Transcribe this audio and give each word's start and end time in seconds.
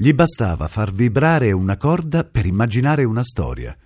Gli 0.00 0.12
bastava 0.12 0.68
far 0.68 0.92
vibrare 0.92 1.50
una 1.50 1.76
corda 1.76 2.22
per 2.22 2.46
immaginare 2.46 3.02
una 3.02 3.24
storia. 3.24 3.76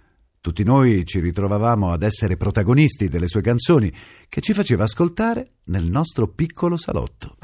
Tutti 0.42 0.62
noi 0.62 1.06
ci 1.06 1.20
ritrovavamo 1.20 1.90
ad 1.90 2.02
essere 2.02 2.36
protagonisti 2.36 3.08
delle 3.08 3.28
sue 3.28 3.40
canzoni 3.40 3.90
che 4.28 4.42
ci 4.42 4.52
faceva 4.52 4.84
ascoltare 4.84 5.52
nel 5.68 5.90
nostro 5.90 6.28
piccolo 6.28 6.76
salotto. 6.76 7.38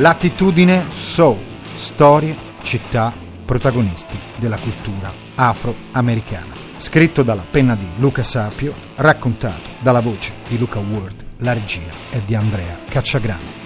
L'attitudine 0.00 0.86
Soul, 0.88 1.36
storie, 1.76 2.34
città, 2.62 3.12
protagonisti 3.44 4.16
della 4.36 4.56
cultura 4.56 5.12
afroamericana. 5.34 6.54
Scritto 6.78 7.22
dalla 7.22 7.44
penna 7.44 7.74
di 7.74 7.86
Luca 7.98 8.22
Sapio, 8.22 8.74
raccontato 8.94 9.68
dalla 9.82 10.00
voce 10.00 10.32
di 10.48 10.56
Luca 10.56 10.78
Ward, 10.78 11.22
la 11.40 11.52
regia 11.52 11.92
è 12.08 12.18
di 12.24 12.34
Andrea 12.34 12.78
Cacciagrano. 12.88 13.59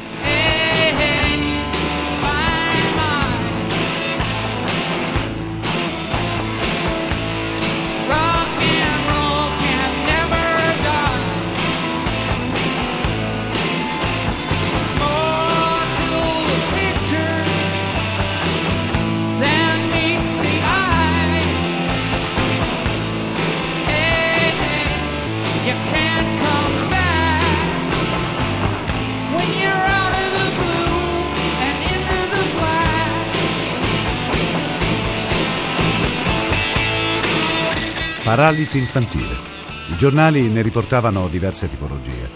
Paralisi 38.34 38.78
infantile. 38.78 39.36
I 39.92 39.96
giornali 39.96 40.48
ne 40.48 40.60
riportavano 40.60 41.28
diverse 41.28 41.70
tipologie. 41.70 42.28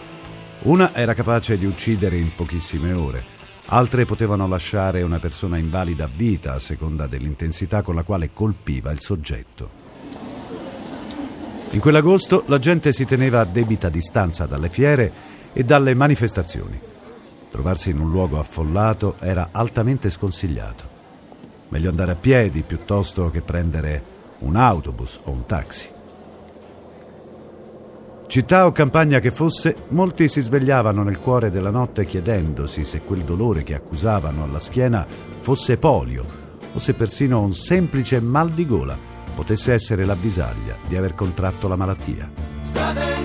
Una 0.61 0.95
era 0.95 1.13
capace 1.13 1.59
di 1.59 1.67
uccidere 1.67 2.17
in 2.17 2.37
pochissime 2.37 2.93
ore, 2.93 3.25
altre 3.65 4.05
potevano 4.05 4.47
lasciare 4.47 5.03
una 5.03 5.19
persona 5.19 5.59
invalida 5.59 6.05
a 6.05 6.11
vita 6.15 6.53
a 6.55 6.61
seconda 6.61 7.09
dell'intensità 7.09 7.83
con 7.83 7.97
la 7.97 8.05
quale 8.05 8.31
colpiva 8.33 8.93
il 8.93 9.01
soggetto. 9.01 9.71
In 11.71 11.81
quell'agosto 11.81 12.45
la 12.47 12.61
gente 12.61 12.93
si 12.93 13.05
teneva 13.05 13.41
a 13.41 13.45
debita 13.45 13.89
distanza 13.89 14.47
dalle 14.47 14.69
fiere 14.69 15.13
e 15.53 15.65
dalle 15.65 15.97
manifestazioni. 15.97 16.79
Trovarsi 17.51 17.91
in 17.91 17.99
un 17.99 18.13
luogo 18.13 18.39
affollato 18.39 19.17
era 19.19 19.49
altamente 19.51 20.11
sconsigliato. 20.11 20.85
Meglio 21.71 21.91
andare 21.91 22.13
a 22.13 22.15
piedi 22.15 22.63
piuttosto 22.63 23.31
che 23.31 23.41
prendere 23.41 24.17
un 24.41 24.57
autobus 24.57 25.21
o 25.25 25.31
un 25.31 25.47
taxi. 25.47 25.89
Città 28.27 28.67
o 28.67 28.73
campagna 28.73 29.21
che 29.21 29.31
fosse, 29.31 29.75
molti 29.89 30.29
si 30.29 30.43
svegliavano 30.43 31.03
nel 31.03 31.19
cuore 31.19 31.51
della 31.51 31.71
notte 31.71 32.05
chiedendosi 32.05 32.85
se 32.85 33.01
quel 33.01 33.23
dolore 33.23 33.63
che 33.63 33.75
accusavano 33.75 34.45
alla 34.45 34.61
schiena 34.61 35.07
fosse 35.41 35.79
polio 35.79 36.25
o 36.75 36.79
se 36.79 36.93
persino 36.93 37.41
un 37.41 37.55
semplice 37.55 38.21
mal 38.21 38.51
di 38.51 38.67
gola 38.67 38.97
potesse 39.35 39.73
essere 39.73 40.05
l'avvisaglia 40.05 40.77
di 40.87 40.97
aver 40.97 41.15
contratto 41.15 41.69
la 41.69 41.77
malattia. 41.77 43.18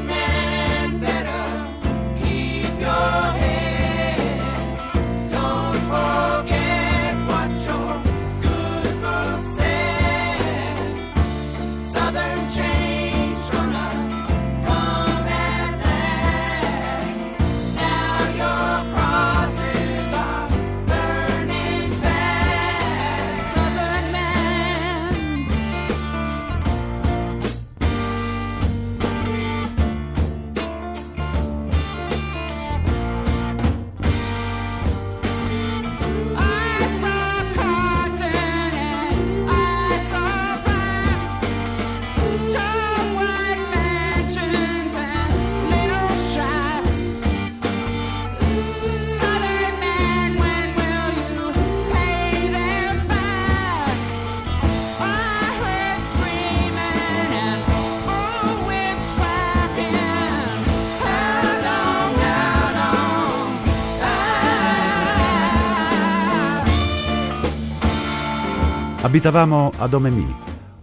Abitavamo 69.04 69.74
ad 69.76 69.94
Omemi, 69.94 70.34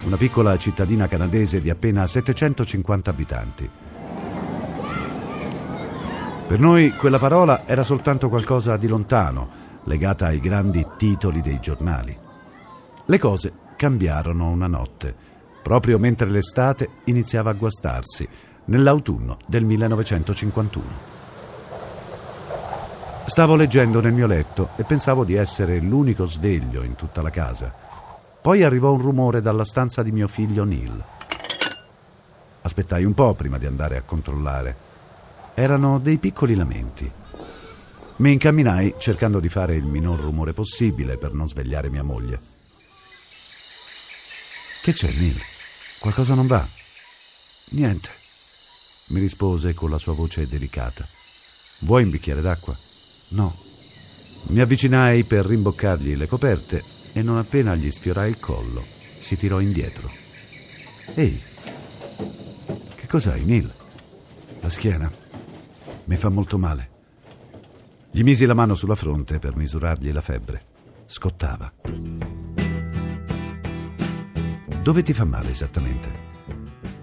una 0.05 0.19
piccola 0.19 0.59
cittadina 0.59 1.09
canadese 1.09 1.63
di 1.63 1.71
appena 1.71 2.07
750 2.07 3.09
abitanti. 3.09 3.71
Per 6.47 6.61
noi 6.61 6.91
quella 6.97 7.19
parola 7.19 7.67
era 7.67 7.83
soltanto 7.83 8.29
qualcosa 8.29 8.77
di 8.77 8.89
lontano, 8.89 9.49
legata 9.85 10.27
ai 10.27 10.39
grandi 10.39 10.87
titoli 10.99 11.41
dei 11.41 11.61
giornali. 11.61 12.15
Le 13.07 13.19
cose 13.19 13.55
cambiarono 13.77 14.51
una 14.51 14.67
notte, 14.67 15.15
proprio 15.63 15.99
mentre 15.99 16.29
l'estate 16.29 16.91
iniziava 17.05 17.49
a 17.49 17.55
guastarsi, 17.55 18.29
nell'autunno 18.67 19.39
del 19.47 19.65
1951. 19.65 20.85
Stavo 23.25 23.57
leggendo 23.57 24.03
nel 24.03 24.13
mio 24.13 24.27
letto 24.27 24.73
e 24.77 24.85
pensavo 24.85 25.25
di 25.25 25.37
essere 25.37 25.79
l'unico 25.79 26.27
sveglio 26.27 26.83
in 26.83 26.97
tutta 26.97 27.23
la 27.23 27.31
casa. 27.31 27.89
Poi 28.43 28.63
arrivò 28.63 28.93
un 28.93 29.03
rumore 29.03 29.43
dalla 29.43 29.67
stanza 29.67 30.03
di 30.03 30.13
mio 30.13 30.27
figlio 30.27 30.65
Neil. 30.65 31.05
Aspettai 32.63 33.05
un 33.05 33.13
po' 33.13 33.35
prima 33.35 33.59
di 33.59 33.67
andare 33.67 33.99
a 33.99 34.03
controllare. 34.03 34.89
Erano 35.53 35.99
dei 35.99 36.17
piccoli 36.17 36.55
lamenti. 36.55 37.11
Mi 38.17 38.33
incamminai 38.33 38.95
cercando 38.97 39.41
di 39.41 39.51
fare 39.51 39.75
il 39.75 39.85
minor 39.85 40.21
rumore 40.21 40.55
possibile 40.55 41.19
per 41.19 41.35
non 41.35 41.49
svegliare 41.49 41.91
mia 41.91 42.03
moglie. 42.03 42.41
Che 44.83 44.93
c'è, 44.95 45.13
Neil? 45.13 45.39
Qualcosa 45.99 46.33
non 46.33 46.47
va? 46.47 46.67
Niente, 47.73 48.11
mi 49.09 49.21
rispose 49.21 49.75
con 49.75 49.91
la 49.91 49.99
sua 49.99 50.15
voce 50.15 50.49
delicata. 50.49 51.07
Vuoi 51.81 52.05
un 52.05 52.11
bicchiere 52.11 52.41
d'acqua? 52.41 52.75
No. 53.29 53.55
Mi 54.45 54.61
avvicinai 54.61 55.25
per 55.25 55.45
rimboccargli 55.45 56.17
le 56.17 56.27
coperte 56.27 56.99
e 57.13 57.23
non 57.23 57.37
appena 57.37 57.75
gli 57.75 57.91
sfiorai 57.91 58.31
il 58.31 58.39
collo, 58.39 58.85
si 59.19 59.37
tirò 59.37 59.61
indietro. 59.61 60.11
Ehi, 61.15 61.43
che 62.95 63.07
cos'hai, 63.07 63.45
Neil? 63.45 63.73
La 64.61 64.69
schiena. 64.69 65.11
Mi 66.05 66.17
fa 66.17 66.29
molto 66.29 66.59
male. 66.59 66.89
Gli 68.11 68.23
misi 68.23 68.45
la 68.45 68.55
mano 68.55 68.75
sulla 68.75 68.95
fronte 68.95 69.39
per 69.39 69.57
misurargli 69.57 70.13
la 70.13 70.21
febbre. 70.21 70.63
Scottava. 71.07 71.73
Dove 74.83 75.03
ti 75.03 75.13
fa 75.13 75.25
male 75.25 75.51
esattamente? 75.51 76.29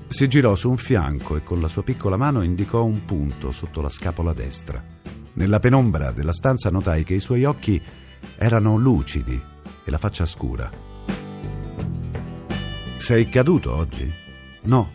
Si 0.08 0.28
girò 0.28 0.56
su 0.56 0.70
un 0.70 0.78
fianco 0.78 1.36
e 1.36 1.44
con 1.44 1.62
la 1.62 1.68
sua 1.68 1.84
piccola 1.84 2.18
mano 2.18 2.42
indicò 2.42 2.84
un 2.84 3.06
punto 3.06 3.52
sotto 3.52 3.82
la 3.82 3.90
scapola 3.90 4.34
destra. 4.34 4.84
Nella 5.34 5.60
penombra 5.60 6.12
della 6.12 6.34
stanza 6.34 6.70
notai 6.70 7.04
che 7.04 7.14
i 7.14 7.20
suoi 7.20 7.44
occhi 7.44 7.82
erano 8.38 8.78
lucidi 8.78 9.42
e 9.88 9.92
la 9.92 9.98
faccia 9.98 10.26
scura. 10.26 10.70
Sei 12.98 13.30
caduto 13.30 13.74
oggi? 13.74 14.12
No. 14.64 14.92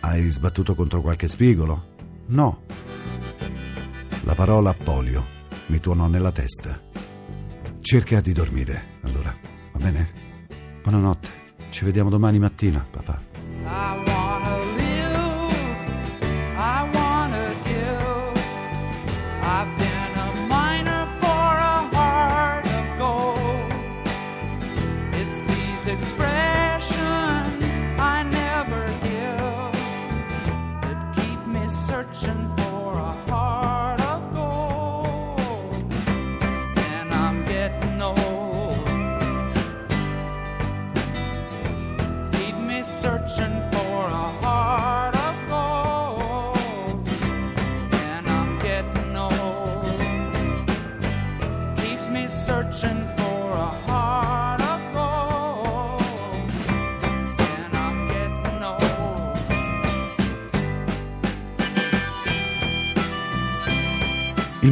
Hai 0.00 0.28
sbattuto 0.28 0.74
contro 0.74 1.00
qualche 1.00 1.26
spigolo? 1.26 1.94
No. 2.26 2.64
La 4.24 4.34
parola 4.34 4.74
polio 4.74 5.24
mi 5.68 5.80
tuonò 5.80 6.06
nella 6.06 6.32
testa. 6.32 6.78
Cerca 7.80 8.20
di 8.20 8.32
dormire, 8.32 8.98
allora, 9.04 9.34
va 9.72 9.78
bene? 9.78 10.10
Buonanotte. 10.82 11.28
Ci 11.70 11.86
vediamo 11.86 12.10
domani 12.10 12.38
mattina, 12.38 12.84
papà. 12.88 13.35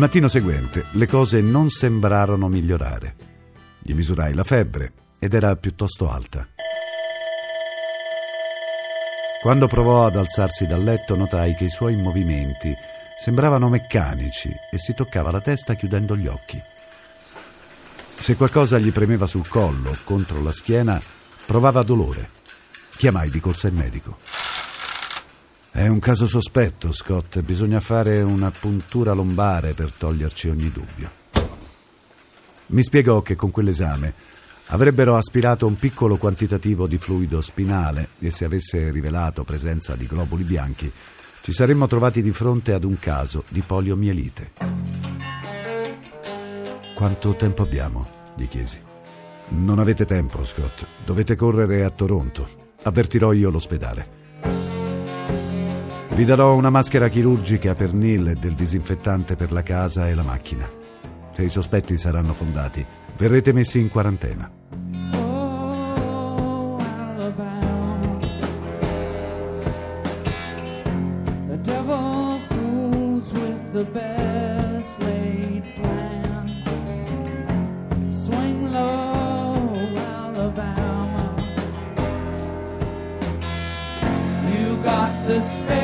Mattino 0.05 0.29
seguente 0.29 0.85
le 0.93 1.07
cose 1.07 1.41
non 1.41 1.71
sembrarono 1.71 2.49
migliorare. 2.49 3.17
Gli 3.79 3.95
misurai 3.95 4.35
la 4.35 4.45
febbre 4.45 4.93
ed 5.19 5.33
era 5.33 5.57
piuttosto 5.57 6.11
alta. 6.11 6.47
Quando 9.41 9.67
provò 9.67 10.05
ad 10.05 10.17
alzarsi 10.17 10.67
dal 10.67 10.83
letto 10.83 11.17
notai 11.17 11.55
che 11.55 11.65
i 11.65 11.71
suoi 11.71 11.97
movimenti 11.97 12.71
sembravano 13.19 13.71
meccanici 13.71 14.51
e 14.71 14.79
si 14.79 14.93
toccava 14.93 15.31
la 15.31 15.41
testa 15.41 15.73
chiudendo 15.73 16.15
gli 16.17 16.27
occhi. 16.27 16.61
Se 18.15 18.37
qualcosa 18.37 18.79
gli 18.79 18.93
premeva 18.93 19.27
sul 19.27 19.49
collo 19.49 19.89
o 19.89 19.97
contro 20.05 20.43
la 20.43 20.53
schiena, 20.53 21.01
provava 21.47 21.83
dolore. 21.83 22.29
Chiamai 22.95 23.31
di 23.31 23.41
corsa 23.41 23.69
il 23.69 23.75
medico. 23.75 24.19
È 25.77 25.89
un 25.89 25.99
caso 25.99 26.29
sospetto, 26.29 26.93
Scott. 26.93 27.41
Bisogna 27.41 27.81
fare 27.81 28.23
una 28.23 28.53
puntura 28.53 29.13
lombare 29.13 29.73
per 29.73 29.91
toglierci 29.91 30.49
ogni 30.49 30.71
dubbio. 30.71 31.11
Mi 32.67 32.85
spiegò 32.85 33.23
che 33.23 33.35
con 33.35 33.51
quell'esame 33.51 34.15
avrebbero 34.67 35.17
aspirato 35.17 35.67
un 35.67 35.75
piccolo 35.75 36.17
quantitativo 36.17 36.87
di 36.87 36.97
fluido 36.97 37.41
spinale 37.41 38.11
e 38.21 38.31
se 38.31 38.45
avesse 38.45 38.93
rivelato 38.93 39.43
presenza 39.43 39.97
di 39.97 40.07
globuli 40.07 40.45
bianchi 40.45 40.91
ci 41.43 41.53
saremmo 41.53 41.89
trovati 41.89 42.23
di 42.23 42.31
fronte 42.31 42.73
ad 42.73 42.85
un 42.85 42.97
caso 43.01 43.43
di 43.49 43.61
poliomielite. 43.61 44.53
Quanto 46.95 47.35
tempo 47.35 47.63
abbiamo? 47.63 48.07
gli 48.37 48.47
chiesi. 48.47 48.79
Non 49.49 49.81
avete 49.81 50.07
tempo, 50.07 50.45
Scott. 50.45 50.87
Dovete 51.05 51.35
correre 51.35 51.83
a 51.83 51.91
Toronto. 51.91 52.49
Avvertirò 52.85 53.33
io 53.33 53.51
l'ospedale. 53.51 54.23
Vi 56.15 56.25
darò 56.25 56.55
una 56.55 56.71
maschera 56.71 57.09
chirurgica 57.09 57.75
per 57.75 57.93
Neil 57.93 58.29
e 58.29 58.35
del 58.35 58.55
disinfettante 58.55 59.35
per 59.35 59.51
la 59.51 59.65
casa 59.65 60.09
e 60.09 60.15
la 60.15 60.23
macchina. 60.23 60.65
Se 61.31 61.43
i 61.43 61.49
sospetti 61.49 61.99
saranno 61.99 62.35
fondati, 62.35 62.87
verrete 63.17 63.53
messi 63.53 63.81
in 63.81 63.89
quarantena. 63.89 64.49
Oh. 65.15 66.79
The 85.27 85.41
devil 85.41 85.84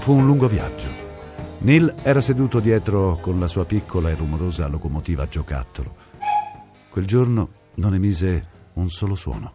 Fu 0.00 0.14
un 0.14 0.24
lungo 0.24 0.48
viaggio. 0.48 0.88
Neil 1.58 1.94
era 2.02 2.22
seduto 2.22 2.58
dietro 2.58 3.18
con 3.20 3.38
la 3.38 3.46
sua 3.46 3.66
piccola 3.66 4.08
e 4.08 4.14
rumorosa 4.14 4.66
locomotiva 4.66 5.24
a 5.24 5.28
giocattolo. 5.28 5.94
Quel 6.88 7.04
giorno 7.04 7.48
non 7.74 7.92
emise 7.92 8.46
un 8.74 8.88
solo 8.88 9.14
suono. 9.14 9.52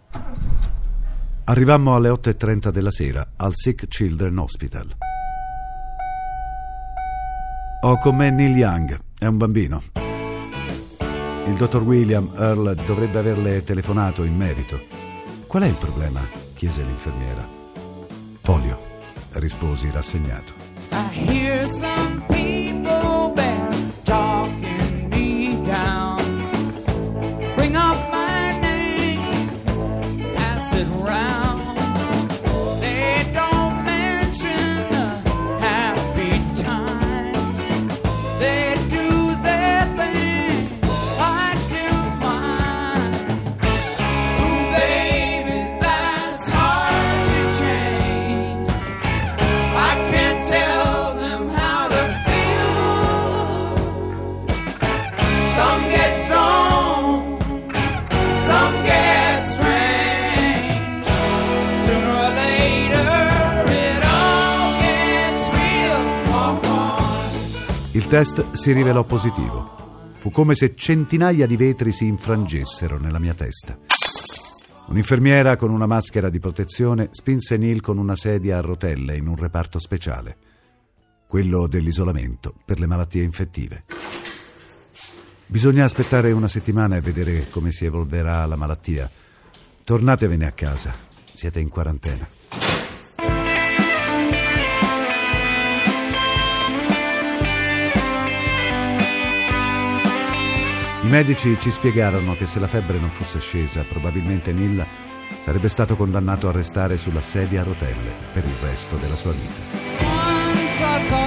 Arrivammo 1.46 1.96
alle 1.96 2.10
8.30 2.10 2.70
della 2.70 2.92
sera 2.92 3.28
al 3.36 3.54
Sick 3.56 3.88
Children 3.88 4.38
Hospital. 4.38 4.96
Ho 7.82 7.98
con 7.98 8.16
me 8.16 8.30
Neil 8.30 8.56
Young, 8.56 9.00
è 9.18 9.26
un 9.26 9.38
bambino. 9.38 9.82
Il 11.48 11.56
dottor 11.58 11.82
William 11.82 12.32
Earl 12.38 12.76
dovrebbe 12.86 13.18
averle 13.18 13.64
telefonato 13.64 14.24
in 14.24 14.36
merito. 14.36 14.80
Qual 15.48 15.64
è 15.64 15.68
il 15.68 15.76
problema? 15.76 16.22
chiese 16.54 16.84
l'infermiera. 16.84 17.44
Polio, 18.42 18.94
risposi 19.40 19.90
rassegnato. 19.92 20.54
I 20.92 21.08
hear 21.12 21.68
some 21.68 22.24
people 22.28 23.34
bad 23.34 23.75
Il 68.06 68.12
test 68.12 68.52
si 68.52 68.72
rivelò 68.72 69.04
positivo. 69.04 70.12
Fu 70.18 70.30
come 70.30 70.54
se 70.54 70.76
centinaia 70.76 71.48
di 71.48 71.58
vetri 71.58 71.92
si 71.92 72.06
infrangessero 72.06 73.00
nella 73.00 73.18
mia 73.18 73.34
testa. 73.34 73.76
Un'infermiera 74.90 75.56
con 75.56 75.72
una 75.72 75.88
maschera 75.88 76.30
di 76.30 76.40
protezione 76.40 77.08
spinse 77.10 77.58
Neil 77.58 77.82
con 77.82 77.98
una 77.98 78.16
sedia 78.16 78.60
a 78.60 78.62
rotelle 78.62 79.18
in 79.18 79.26
un 79.26 79.36
reparto 79.36 79.80
speciale, 79.80 80.38
quello 81.26 81.66
dell'isolamento 81.66 82.54
per 82.64 82.80
le 82.80 82.86
malattie 82.86 83.24
infettive. 83.24 83.86
Bisogna 85.48 85.84
aspettare 85.84 86.32
una 86.32 86.48
settimana 86.48 86.98
e 86.98 87.02
vedere 87.02 87.50
come 87.50 87.72
si 87.72 87.86
evolverà 87.86 88.46
la 88.46 88.56
malattia. 88.56 89.10
Tornatevene 89.84 90.46
a 90.46 90.52
casa, 90.52 90.94
siete 91.34 91.60
in 91.60 91.70
quarantena. 91.70 92.45
I 101.06 101.08
medici 101.08 101.56
ci 101.60 101.70
spiegarono 101.70 102.34
che 102.36 102.48
se 102.48 102.58
la 102.60 102.66
febbre 102.66 102.98
non 102.98 103.12
fosse 103.12 103.40
scesa, 103.40 103.86
probabilmente 103.88 104.52
Neil 104.52 104.84
sarebbe 105.40 105.70
stato 105.70 105.96
condannato 105.96 106.50
a 106.50 106.52
restare 106.52 106.98
sulla 106.98 107.22
sedia 107.22 107.62
a 107.62 107.64
rotelle 107.64 108.12
per 108.34 108.44
il 108.44 108.56
resto 108.60 108.96
della 108.96 109.16
sua 109.16 109.32
vita. 109.32 111.25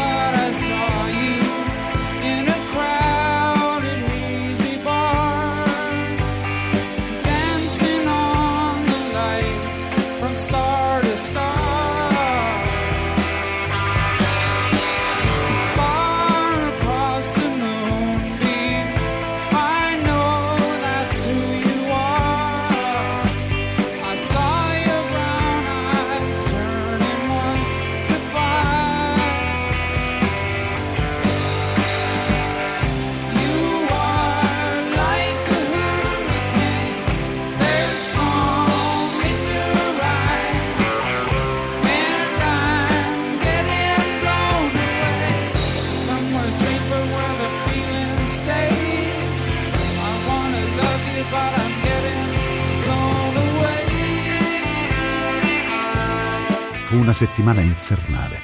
Settimana 57.18 57.60
infernale. 57.60 58.38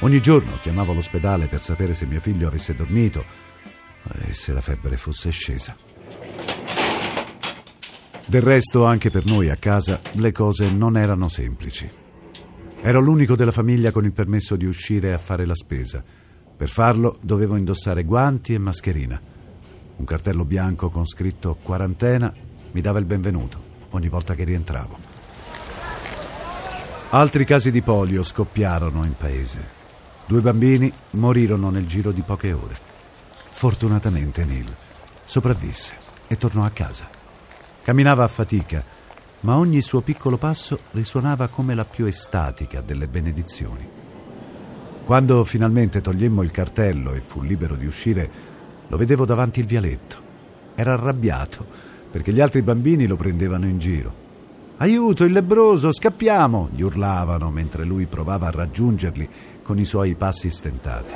Ogni 0.00 0.20
giorno 0.20 0.58
chiamavo 0.60 0.92
l'ospedale 0.92 1.46
per 1.46 1.62
sapere 1.62 1.94
se 1.94 2.04
mio 2.04 2.18
figlio 2.18 2.48
avesse 2.48 2.74
dormito 2.74 3.24
e 4.26 4.32
se 4.32 4.52
la 4.52 4.60
febbre 4.60 4.96
fosse 4.96 5.30
scesa. 5.30 5.76
Del 8.26 8.42
resto, 8.42 8.86
anche 8.86 9.10
per 9.10 9.24
noi 9.24 9.50
a 9.50 9.56
casa, 9.56 10.00
le 10.14 10.32
cose 10.32 10.68
non 10.72 10.96
erano 10.96 11.28
semplici. 11.28 11.88
Ero 12.80 12.98
l'unico 12.98 13.36
della 13.36 13.52
famiglia 13.52 13.92
con 13.92 14.04
il 14.04 14.12
permesso 14.12 14.56
di 14.56 14.64
uscire 14.64 15.12
a 15.12 15.18
fare 15.18 15.46
la 15.46 15.54
spesa. 15.54 16.02
Per 16.56 16.68
farlo 16.68 17.18
dovevo 17.20 17.54
indossare 17.54 18.02
guanti 18.02 18.52
e 18.52 18.58
mascherina. 18.58 19.20
Un 19.94 20.04
cartello 20.04 20.44
bianco 20.44 20.90
con 20.90 21.06
scritto 21.06 21.56
quarantena 21.62 22.34
mi 22.72 22.80
dava 22.80 22.98
il 22.98 23.04
benvenuto 23.04 23.70
ogni 23.90 24.08
volta 24.08 24.34
che 24.34 24.42
rientravo. 24.42 25.11
Altri 27.14 27.44
casi 27.44 27.70
di 27.70 27.82
polio 27.82 28.22
scoppiarono 28.22 29.04
in 29.04 29.14
paese. 29.14 29.58
Due 30.24 30.40
bambini 30.40 30.90
morirono 31.10 31.68
nel 31.68 31.86
giro 31.86 32.10
di 32.10 32.22
poche 32.22 32.54
ore. 32.54 32.74
Fortunatamente 33.50 34.46
Neil 34.46 34.74
sopravvisse 35.22 35.94
e 36.26 36.38
tornò 36.38 36.64
a 36.64 36.70
casa. 36.70 37.06
Camminava 37.82 38.24
a 38.24 38.28
fatica, 38.28 38.82
ma 39.40 39.58
ogni 39.58 39.82
suo 39.82 40.00
piccolo 40.00 40.38
passo 40.38 40.78
risuonava 40.92 41.48
come 41.48 41.74
la 41.74 41.84
più 41.84 42.06
estatica 42.06 42.80
delle 42.80 43.08
benedizioni. 43.08 43.86
Quando 45.04 45.44
finalmente 45.44 46.00
togliemmo 46.00 46.40
il 46.40 46.50
cartello 46.50 47.12
e 47.12 47.20
fu 47.20 47.42
libero 47.42 47.76
di 47.76 47.84
uscire, 47.84 48.30
lo 48.86 48.96
vedevo 48.96 49.26
davanti 49.26 49.60
il 49.60 49.66
vialetto. 49.66 50.16
Era 50.74 50.94
arrabbiato 50.94 51.66
perché 52.10 52.32
gli 52.32 52.40
altri 52.40 52.62
bambini 52.62 53.06
lo 53.06 53.16
prendevano 53.16 53.66
in 53.66 53.78
giro. 53.78 54.21
Aiuto, 54.82 55.22
il 55.22 55.30
lebroso, 55.30 55.92
scappiamo! 55.92 56.70
gli 56.72 56.80
urlavano 56.80 57.52
mentre 57.52 57.84
lui 57.84 58.06
provava 58.06 58.48
a 58.48 58.50
raggiungerli 58.50 59.28
con 59.62 59.78
i 59.78 59.84
suoi 59.84 60.16
passi 60.16 60.50
stentati. 60.50 61.14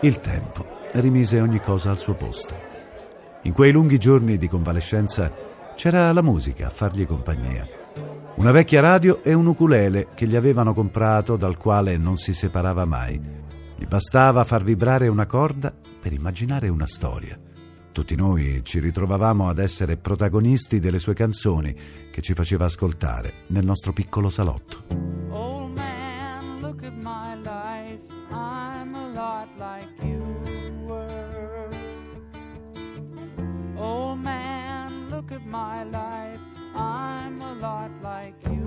Il 0.00 0.20
tempo 0.20 0.66
rimise 0.94 1.38
ogni 1.38 1.60
cosa 1.60 1.90
al 1.90 1.98
suo 2.00 2.14
posto. 2.14 2.52
In 3.42 3.52
quei 3.52 3.70
lunghi 3.70 3.98
giorni 3.98 4.36
di 4.38 4.48
convalescenza 4.48 5.32
c'era 5.76 6.12
la 6.12 6.20
musica 6.20 6.66
a 6.66 6.70
fargli 6.70 7.06
compagnia. 7.06 7.64
Una 8.34 8.50
vecchia 8.50 8.80
radio 8.80 9.22
e 9.22 9.32
un 9.32 9.46
ukulele 9.46 10.08
che 10.14 10.26
gli 10.26 10.34
avevano 10.34 10.74
comprato 10.74 11.36
dal 11.36 11.56
quale 11.56 11.96
non 11.96 12.16
si 12.16 12.34
separava 12.34 12.84
mai. 12.86 13.20
Gli 13.76 13.86
bastava 13.86 14.42
far 14.42 14.64
vibrare 14.64 15.06
una 15.06 15.26
corda 15.26 15.72
per 16.00 16.12
immaginare 16.12 16.68
una 16.68 16.88
storia. 16.88 17.38
Tutti 17.94 18.16
noi 18.16 18.62
ci 18.64 18.80
ritrovavamo 18.80 19.48
ad 19.48 19.60
essere 19.60 19.96
protagonisti 19.96 20.80
delle 20.80 20.98
sue 20.98 21.14
canzoni 21.14 21.72
che 22.10 22.22
ci 22.22 22.34
faceva 22.34 22.64
ascoltare 22.64 23.44
nel 23.46 23.64
nostro 23.64 23.92
piccolo 23.92 24.30
salotto. 24.30 24.82
Old 25.28 25.76
man, 25.76 26.58
look 26.60 26.82
at 26.82 26.92
my 27.00 27.36
life. 27.36 28.02
I'm 28.32 28.96
a 28.96 29.12
lot 29.14 29.48
like 29.58 29.88
you 30.04 30.20
were. 30.84 31.68
Old 33.76 34.18
man, 34.18 35.06
look 35.08 35.30
at 35.30 35.44
my 35.44 35.84
life. 35.84 36.40
I'm 36.74 37.40
a 37.40 37.54
lot 37.60 37.92
like 38.02 38.34
you 38.50 38.63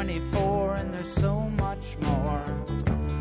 24 0.00 0.76
and 0.76 0.94
there's 0.94 1.12
so 1.12 1.40
much 1.40 1.94
more. 2.00 2.42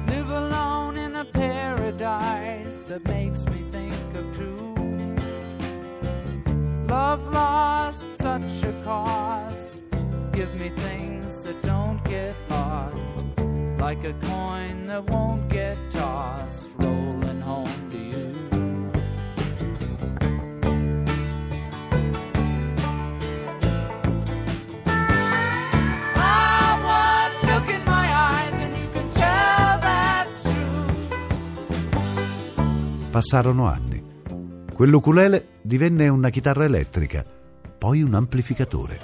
Live 0.08 0.30
alone 0.30 0.96
in 0.96 1.14
a 1.18 1.26
paradise 1.26 2.84
that 2.84 3.06
makes 3.10 3.46
me 3.48 3.58
think 3.70 3.94
of 4.16 4.24
two. 4.34 4.74
Love 6.88 7.22
lost 7.34 8.16
such 8.16 8.64
a 8.64 8.72
cost. 8.86 9.74
Give 10.32 10.56
me 10.56 10.70
things 10.70 11.44
that 11.44 11.62
don't 11.64 12.02
get 12.06 12.34
lost. 12.50 13.14
Like 13.78 14.06
a 14.06 14.14
coin 14.14 14.88
that 14.88 15.04
won't 15.10 15.50
get 15.50 15.78
tossed. 15.92 16.59
Passarono 33.20 33.68
anni. 33.68 34.02
Quell'ukulele 34.74 35.60
divenne 35.62 36.08
una 36.08 36.30
chitarra 36.30 36.64
elettrica, 36.64 37.26
poi 37.78 38.02
un 38.02 38.14
amplificatore. 38.14 39.00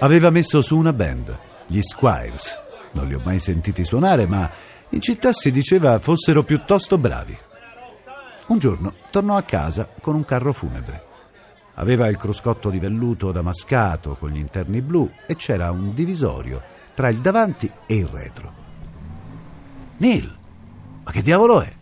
Aveva 0.00 0.30
messo 0.30 0.62
su 0.62 0.76
una 0.76 0.92
band, 0.92 1.38
gli 1.68 1.80
Squires. 1.80 2.58
Non 2.90 3.06
li 3.06 3.14
ho 3.14 3.20
mai 3.24 3.38
sentiti 3.38 3.84
suonare, 3.84 4.26
ma 4.26 4.50
in 4.88 5.00
città 5.00 5.32
si 5.32 5.52
diceva 5.52 6.00
fossero 6.00 6.42
piuttosto 6.42 6.98
bravi. 6.98 7.38
Un 8.48 8.58
giorno 8.58 8.94
tornò 9.12 9.36
a 9.36 9.42
casa 9.42 9.88
con 10.00 10.16
un 10.16 10.24
carro 10.24 10.52
funebre. 10.52 11.04
Aveva 11.74 12.08
il 12.08 12.16
cruscotto 12.16 12.68
di 12.68 12.80
velluto 12.80 13.30
damascato 13.30 14.16
con 14.16 14.30
gli 14.30 14.38
interni 14.38 14.82
blu 14.82 15.08
e 15.24 15.36
c'era 15.36 15.70
un 15.70 15.94
divisorio 15.94 16.60
tra 16.94 17.10
il 17.10 17.18
davanti 17.18 17.70
e 17.86 17.94
il 17.94 18.08
retro. 18.08 18.52
Neil, 19.98 20.36
ma 21.04 21.12
che 21.12 21.22
diavolo 21.22 21.60
è? 21.60 21.75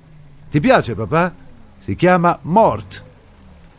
Ti 0.54 0.60
piace, 0.60 0.94
papà? 0.94 1.34
Si 1.80 1.96
chiama 1.96 2.38
Mort. 2.42 3.02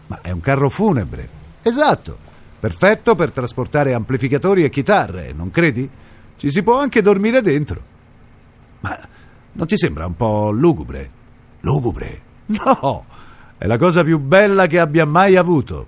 Ma 0.07 0.19
è 0.19 0.31
un 0.31 0.41
carro 0.41 0.69
funebre. 0.69 1.29
Esatto. 1.61 2.17
Perfetto 2.59 3.15
per 3.15 3.31
trasportare 3.31 3.93
amplificatori 3.93 4.65
e 4.65 4.69
chitarre, 4.69 5.31
non 5.31 5.51
credi? 5.51 5.89
Ci 6.35 6.51
si 6.51 6.63
può 6.63 6.77
anche 6.77 7.01
dormire 7.01 7.41
dentro. 7.41 7.81
Ma 8.81 8.99
non 9.53 9.67
ti 9.67 9.77
sembra 9.77 10.05
un 10.05 10.17
po' 10.17 10.51
lugubre? 10.51 11.09
Lugubre? 11.61 12.21
No! 12.65 13.05
È 13.57 13.67
la 13.67 13.77
cosa 13.77 14.03
più 14.03 14.19
bella 14.19 14.67
che 14.67 14.77
abbia 14.77 15.05
mai 15.05 15.37
avuto. 15.37 15.87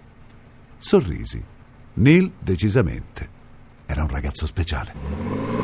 Sorrisi. 0.77 1.43
Neil, 1.95 2.31
decisamente, 2.39 3.29
era 3.85 4.03
un 4.03 4.09
ragazzo 4.09 4.45
speciale. 4.45 5.56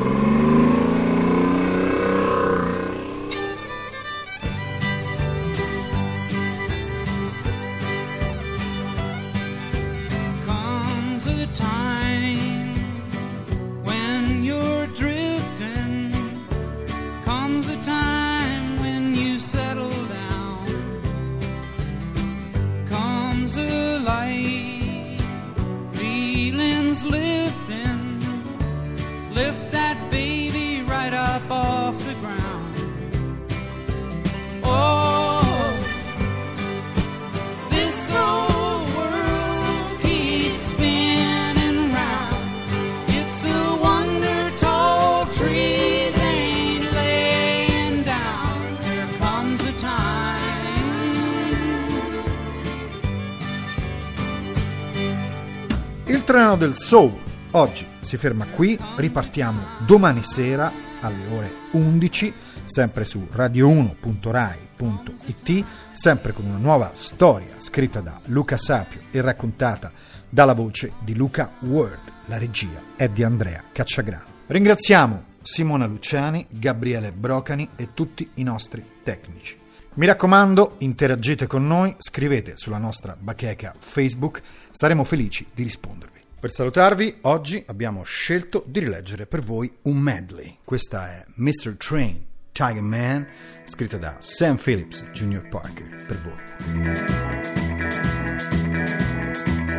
Treno 56.24 56.56
del 56.56 56.78
soul 56.78 57.12
oggi 57.50 57.86
si 57.98 58.16
ferma 58.16 58.46
qui, 58.46 58.78
ripartiamo 58.96 59.60
domani 59.84 60.24
sera 60.24 60.72
alle 61.00 61.26
ore 61.30 61.52
11, 61.72 62.32
sempre 62.64 63.04
su 63.04 63.28
radio1.rai.it, 63.30 65.66
sempre 65.92 66.32
con 66.32 66.46
una 66.46 66.56
nuova 66.56 66.92
storia 66.94 67.56
scritta 67.58 68.00
da 68.00 68.18
Luca 68.28 68.56
Sapio 68.56 69.00
e 69.10 69.20
raccontata 69.20 69.92
dalla 70.30 70.54
voce 70.54 70.92
di 71.00 71.14
Luca 71.14 71.56
Word. 71.60 72.00
La 72.24 72.38
regia 72.38 72.80
è 72.96 73.10
di 73.10 73.22
Andrea 73.22 73.62
Cacciagrano. 73.70 74.44
Ringraziamo 74.46 75.24
Simona 75.42 75.84
Luciani, 75.84 76.46
Gabriele 76.48 77.12
Brocani 77.12 77.68
e 77.76 77.92
tutti 77.92 78.30
i 78.36 78.42
nostri 78.42 78.82
tecnici. 79.02 79.58
Mi 79.96 80.06
raccomando, 80.06 80.76
interagite 80.78 81.46
con 81.46 81.66
noi, 81.66 81.94
scrivete 81.98 82.54
sulla 82.56 82.78
nostra 82.78 83.14
bacheca 83.16 83.74
Facebook, 83.78 84.40
saremo 84.72 85.04
felici 85.04 85.46
di 85.52 85.62
rispondervi. 85.62 86.13
Per 86.44 86.52
salutarvi, 86.52 87.20
oggi 87.22 87.64
abbiamo 87.68 88.02
scelto 88.02 88.64
di 88.66 88.80
rileggere 88.80 89.24
per 89.24 89.40
voi 89.40 89.78
un 89.84 89.96
medley. 89.96 90.58
Questa 90.62 91.08
è 91.08 91.24
Mr. 91.36 91.74
Train, 91.78 92.22
Tiger 92.52 92.82
Man, 92.82 93.26
scritta 93.64 93.96
da 93.96 94.16
Sam 94.18 94.56
Phillips 94.56 95.02
Jr. 95.12 95.48
Parker, 95.48 96.04
per 96.06 96.18
voi. 96.18 96.36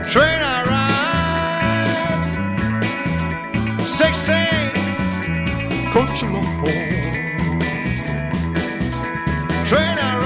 Train 0.09 0.41
I 0.41 0.63
ride, 3.77 3.83
16, 3.83 4.31
coach 5.91 6.23
along. 6.23 6.63
Train 9.65 9.97
I 9.99 10.17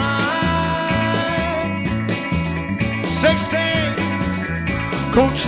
ride, 3.03 3.09
16, 3.09 3.57
coach 5.11 5.45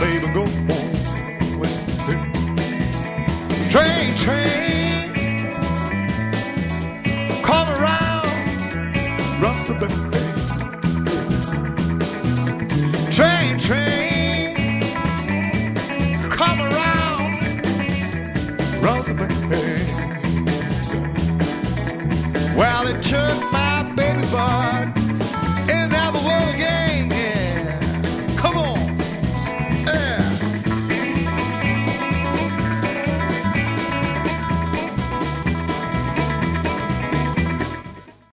baby 0.00 0.28
go 0.32 0.77